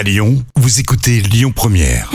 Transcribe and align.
À 0.00 0.02
Lyon, 0.02 0.42
vous 0.56 0.80
écoutez 0.80 1.20
Lyon 1.20 1.52
Première. 1.54 2.10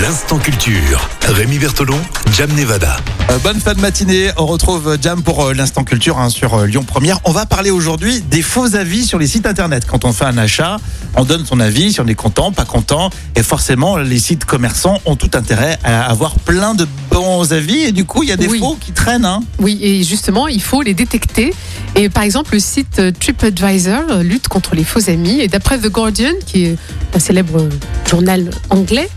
L'instant 0.00 0.38
culture. 0.38 1.08
Rémi 1.22 1.58
Bertolon, 1.58 1.98
Jam 2.32 2.48
Nevada. 2.52 2.98
Euh, 3.30 3.38
bonne 3.38 3.58
fin 3.58 3.74
de 3.74 3.80
matinée. 3.80 4.30
On 4.36 4.46
retrouve 4.46 4.96
Jam 5.02 5.24
pour 5.24 5.46
euh, 5.46 5.52
l'instant 5.52 5.82
culture 5.82 6.20
hein, 6.20 6.28
sur 6.28 6.54
euh, 6.54 6.66
Lyon 6.66 6.84
Première. 6.84 7.18
On 7.24 7.32
va 7.32 7.44
parler 7.44 7.72
aujourd'hui 7.72 8.20
des 8.20 8.42
faux 8.42 8.76
avis 8.76 9.04
sur 9.04 9.18
les 9.18 9.26
sites 9.26 9.46
internet. 9.46 9.84
Quand 9.84 10.04
on 10.04 10.12
fait 10.12 10.26
un 10.26 10.38
achat, 10.38 10.76
on 11.16 11.24
donne 11.24 11.44
son 11.46 11.60
avis 11.60 11.92
si 11.92 12.00
on 12.00 12.06
est 12.06 12.14
content, 12.14 12.52
pas 12.52 12.64
content. 12.64 13.10
Et 13.36 13.42
forcément, 13.42 13.96
les 13.96 14.18
sites 14.18 14.44
commerçants 14.44 15.00
ont 15.06 15.16
tout 15.16 15.30
intérêt 15.34 15.78
à 15.84 16.10
avoir 16.10 16.34
plein 16.40 16.74
de 16.74 16.86
bons 17.10 17.52
avis. 17.52 17.80
Et 17.82 17.92
du 17.92 18.04
coup, 18.04 18.22
il 18.22 18.28
y 18.28 18.32
a 18.32 18.36
des 18.36 18.48
Oui. 18.48 18.58
faux 18.58 18.76
qui 18.80 18.92
traînent. 18.92 19.24
Hein. 19.24 19.42
Oui, 19.58 19.78
et 19.82 20.02
justement, 20.02 20.48
il 20.48 20.62
faut 20.62 20.82
les 20.82 20.94
détecter. 20.94 21.52
Et 21.94 22.08
par 22.08 22.22
exemple, 22.24 22.54
le 22.54 22.60
site 22.60 22.98
euh, 22.98 23.12
TripAdvisor 23.12 24.02
euh, 24.10 24.22
lutte 24.22 24.48
contre 24.48 24.74
les 24.74 24.84
faux 24.84 25.08
amis. 25.08 25.40
Et 25.40 25.48
d'après 25.48 25.78
The 25.78 25.88
Guardian, 25.88 26.32
qui 26.46 26.64
est 26.64 26.76
un 27.14 27.18
célèbre 27.18 27.58
euh, 27.60 27.68
journal 28.08 28.50
anglais, 28.70 29.08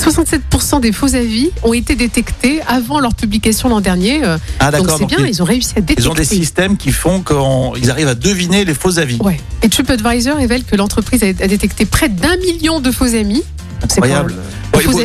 67% 0.00 0.80
des 0.80 0.92
faux 0.92 1.14
avis 1.14 1.50
ont 1.62 1.72
été 1.74 1.94
détectés 1.94 2.60
avant 2.66 3.00
leur 3.00 3.14
publication 3.14 3.68
l'an 3.68 3.80
dernier. 3.80 4.24
Euh, 4.24 4.38
Ah 4.58 4.70
Donc 4.70 4.82
d'accord. 4.86 4.98
c'est 4.98 5.06
bien, 5.06 5.18
ils, 5.26 5.28
ils 5.30 5.42
ont 5.42 5.44
réussi 5.44 5.72
à 5.76 5.80
détecter. 5.80 6.02
ils 6.02 6.08
ont 6.08 6.14
des 6.14 6.24
systèmes 6.24 6.76
qui 6.76 6.90
font 6.92 7.20
qu'ils 7.22 7.90
arrivent 7.90 8.08
à 8.08 8.14
deviner 8.14 8.64
les 8.64 8.74
faux 8.74 8.98
avis. 8.98 9.18
Ouais. 9.20 9.38
Et 9.62 9.68
TripAdvisor 9.68 10.36
révèle 10.36 10.64
que 10.64 10.76
l'entreprise 10.76 11.22
a 11.22 11.26
a 11.28 11.32
détecté 11.46 11.84
près 11.84 12.08
d'un 12.08 12.36
million 12.38 12.80
de 12.80 12.90
faux 12.90 13.14
amis. 13.14 13.42
C'est 13.88 13.98
Incroyable. 13.98 14.34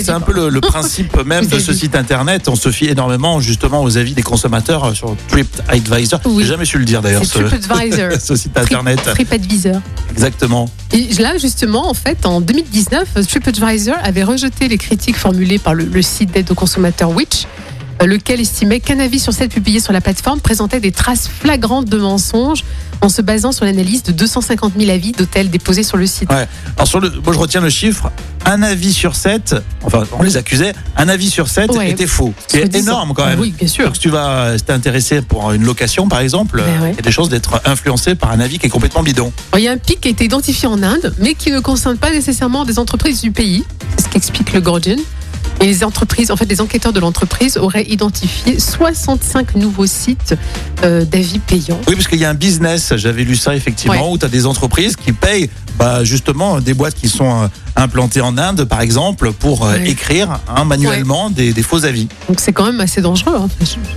c'est 0.02 0.10
un 0.12 0.20
peu 0.22 0.34
le, 0.34 0.50
le 0.50 0.62
principe 0.76 1.16
même 1.26 1.46
de 1.48 1.60
ce 1.60 1.74
site 1.74 1.96
internet. 1.96 2.48
On 2.48 2.56
se 2.56 2.70
fie 2.72 2.86
énormément 2.86 3.40
justement 3.40 3.82
aux 3.84 3.98
avis 3.98 4.14
des 4.14 4.22
consommateurs 4.24 4.84
euh, 4.86 4.94
sur 4.94 5.16
TripAdvisor. 5.30 6.20
Oui. 6.26 6.44
J'ai 6.44 6.50
jamais 6.50 6.66
su 6.66 6.78
le 6.78 6.86
dire 6.86 7.02
d'ailleurs. 7.02 7.24
Ce, 7.26 7.40
TripAdvisor. 7.40 8.12
ce 8.22 8.36
site 8.36 8.58
internet. 8.58 8.98
Trip- 9.02 9.14
TripAdvisor. 9.28 9.82
Exactement. 10.12 10.70
Et 10.94 11.08
là, 11.20 11.38
justement, 11.38 11.90
en 11.90 11.94
fait, 11.94 12.26
en 12.26 12.42
2019, 12.42 13.26
TripAdvisor 13.28 13.96
avait 14.04 14.24
rejeté 14.24 14.68
les 14.68 14.78
critiques 14.78 15.18
formulées 15.18 15.60
par 15.60 15.74
le, 15.74 15.86
le 15.86 16.02
site 16.02 16.32
d'aide 16.32 16.50
aux 16.52 16.56
consommateurs 16.56 17.10
Which, 17.12 17.48
lequel 18.04 18.42
estimait 18.42 18.80
qu'un 18.80 19.00
avis 19.00 19.20
sur 19.20 19.34
7 19.34 19.52
publié 19.52 19.80
sur 19.80 19.94
la 19.94 20.02
plateforme 20.02 20.40
présentait 20.42 20.80
des 20.80 20.92
traces 20.92 21.28
flagrantes 21.28 21.86
de 21.86 21.98
mensonges 21.98 22.64
en 23.02 23.10
se 23.10 23.22
basant 23.22 23.52
sur 23.52 23.66
l'analyse 23.66 24.04
de 24.04 24.12
250 24.12 24.74
000 24.78 24.90
avis 24.92 25.12
d'hôtels 25.12 25.50
déposés 25.50 25.84
sur 25.84 25.98
le 25.98 26.08
site. 26.08 26.30
Ouais. 26.32 26.48
Alors 26.78 26.88
sur 26.88 27.00
le, 27.00 27.10
moi 27.24 27.34
je 27.34 27.40
retiens 27.40 27.62
le 27.62 27.70
chiffre. 27.70 28.12
Un 28.48 28.62
avis 28.62 28.94
sur 28.94 29.16
7, 29.16 29.56
enfin 29.84 30.04
on 30.20 30.22
les 30.24 30.38
accusait, 30.38 30.74
un 30.98 31.10
avis 31.10 31.30
sur 31.30 31.48
7 31.48 31.72
Ouais. 31.72 31.90
était 31.92 32.06
faux. 32.08 32.34
C'est 32.48 32.74
énorme 32.76 33.14
quand 33.16 33.26
même. 33.26 33.40
Oui, 33.40 33.54
bien 33.58 33.68
sûr. 33.68 33.86
Donc 33.86 33.96
si 33.96 34.02
tu 34.02 34.10
vas 34.10 34.28
euh, 34.30 34.58
t'intéresser 34.60 35.22
pour 35.22 35.52
une 35.52 35.64
location 35.64 36.08
par 36.08 36.20
exemple, 36.20 36.62
Ben 36.66 36.82
ouais. 36.84 36.92
il 36.92 36.96
y 36.96 37.00
a 37.00 37.02
des 37.02 37.12
chances 37.12 37.30
d'être 37.30 37.62
influencé 37.66 38.14
par 38.16 38.32
un 38.32 38.40
avis 38.40 38.60
qui 38.60 38.68
est 38.68 38.70
complètement 38.70 39.02
bidon. 39.04 39.32
Alors, 39.52 39.60
Il 39.60 39.64
y 39.64 39.68
a 39.68 39.72
un 39.72 39.78
pic 39.78 40.00
qui 40.02 40.10
a 40.10 40.12
été 40.12 40.26
identifié 40.26 40.68
en 40.68 40.82
Inde, 40.84 41.14
mais 41.20 41.34
qui 41.34 41.52
ne 41.52 41.60
concerne 41.60 41.98
pas 41.98 42.12
nécessairement 42.12 42.66
des 42.66 42.78
entreprises 42.78 43.22
du 43.22 43.32
pays. 43.32 43.64
C'est 43.98 44.06
ce 44.06 44.10
qu'explique 44.10 44.54
le 44.54 44.62
Guardian. 44.62 44.98
Et 45.66 45.68
les 45.68 45.84
entreprises, 45.84 46.30
en 46.30 46.36
fait, 46.38 46.46
les 46.46 46.62
enquêteurs 46.62 46.94
de 46.94 47.00
l'entreprise 47.00 47.58
auraient 47.58 47.88
identifié 47.88 48.60
65 48.60 49.56
nouveaux 49.56 49.88
sites 49.88 50.36
euh, 50.84 51.04
d'avis 51.06 51.40
payants. 51.40 51.82
Oui, 51.88 51.96
parce 51.96 52.08
qu'il 52.08 52.20
y 52.20 52.26
a 52.26 52.30
un 52.30 52.36
business, 52.36 52.94
j'avais 52.98 53.24
lu 53.24 53.36
ça 53.36 53.56
effectivement, 53.56 53.96
Ouais. 53.96 54.14
où 54.14 54.18
tu 54.20 54.26
as 54.26 54.30
des 54.30 54.46
entreprises 54.46 54.96
qui 54.96 55.12
payent 55.12 55.50
bah, 55.80 56.04
justement 56.04 56.60
des 56.62 56.76
boîtes 56.76 56.94
qui 56.94 57.10
sont 57.10 57.46
euh, 57.46 57.48
implantées 57.76 58.22
en 58.22 58.38
Inde 58.38 58.66
par 58.66 58.82
exemple 58.82 59.32
pour 59.34 59.66
euh, 59.66 59.72
Ouais. 59.74 59.90
écrire 59.90 60.40
hein, 60.48 60.66
manuellement 60.66 61.32
des, 61.32 61.52
des 61.52 61.64
faux 61.64 61.84
avis. 61.84 62.08
Donc 62.30 62.40
c'est 62.40 62.54
quand 62.54 62.66
même 62.66 62.80
assez 62.80 63.02
dangereux. 63.02 63.36
hein. 63.36 63.48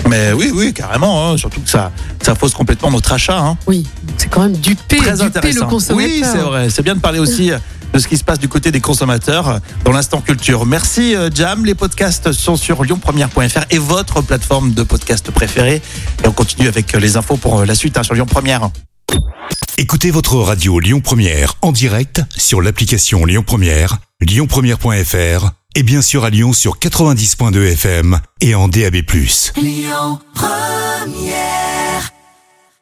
Mais 0.08 0.32
oui, 0.32 0.50
oui, 0.54 0.72
carrément, 0.72 1.28
hein, 1.32 1.36
surtout 1.36 1.60
que 1.60 1.68
ça, 1.68 1.92
ça 2.22 2.34
fausse 2.34 2.54
complètement 2.54 2.90
notre 2.90 3.12
achat. 3.12 3.56
Oui, 3.66 3.84
c'est 4.16 4.28
quand 4.30 4.40
même 4.40 4.56
duper, 4.56 4.96
Très 4.96 5.18
duper 5.18 5.52
le 5.52 5.60
consommateur. 5.66 5.96
Oui, 6.10 6.22
c'est 6.24 6.38
vrai. 6.38 6.70
C'est 6.70 6.82
bien 6.82 6.94
de 6.94 7.00
parler 7.00 7.18
aussi 7.18 7.50
de 7.98 8.02
ce 8.02 8.06
qui 8.06 8.16
se 8.16 8.22
passe 8.22 8.38
du 8.38 8.46
côté 8.46 8.70
des 8.70 8.80
consommateurs 8.80 9.58
dans 9.84 9.90
l'instant 9.90 10.20
culture. 10.20 10.64
Merci 10.66 11.16
euh, 11.16 11.30
Jam. 11.34 11.64
Les 11.64 11.74
podcasts 11.74 12.30
sont 12.30 12.54
sur 12.54 12.84
lyonpremière.fr 12.84 13.64
et 13.70 13.78
votre 13.78 14.22
plateforme 14.22 14.72
de 14.72 14.84
podcast 14.84 15.32
préférée. 15.32 15.82
Et 16.22 16.28
on 16.28 16.32
continue 16.32 16.68
avec 16.68 16.94
euh, 16.94 17.00
les 17.00 17.16
infos 17.16 17.36
pour 17.36 17.58
euh, 17.58 17.66
la 17.66 17.74
suite 17.74 17.98
hein, 17.98 18.04
sur 18.04 18.14
Lyon 18.14 18.26
Première. 18.26 18.70
Écoutez 19.78 20.12
votre 20.12 20.36
radio 20.36 20.78
Lyon 20.78 21.00
Première 21.00 21.54
en 21.60 21.72
direct 21.72 22.22
sur 22.36 22.62
l'application 22.62 23.24
Lyon 23.24 23.42
Première, 23.44 23.98
lyonpremière.fr 24.20 25.50
et 25.74 25.82
bien 25.82 26.00
sûr 26.00 26.24
à 26.24 26.30
Lyon 26.30 26.52
sur 26.52 26.78
90.2 26.78 27.72
FM 27.72 28.20
et 28.40 28.54
en 28.54 28.68
DAB+. 28.68 29.02